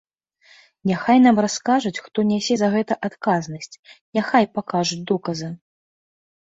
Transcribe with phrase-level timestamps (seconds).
[0.91, 3.73] Няхай нам раскажуць, хто нясе за гэта адказнасць,
[4.21, 5.57] няхай пакажуць доказы.